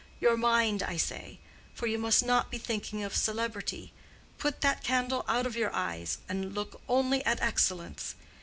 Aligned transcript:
Your 0.19 0.35
mind, 0.35 0.81
I 0.81 0.97
say. 0.97 1.37
For 1.75 1.85
you 1.85 1.99
must 1.99 2.25
not 2.25 2.49
be 2.49 2.57
thinking 2.57 3.03
of 3.03 3.15
celebrity: 3.15 3.93
put 4.39 4.61
that 4.61 4.83
candle 4.83 5.23
out 5.27 5.45
of 5.45 5.55
your 5.55 5.71
eyes, 5.75 6.17
and 6.27 6.55
look 6.55 6.81
only 6.89 7.23
at 7.23 7.39
excellence. 7.39 8.15